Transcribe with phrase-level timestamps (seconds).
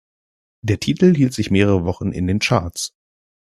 [0.63, 2.95] Der Titel hielt sich mehrere Wochen in den Charts.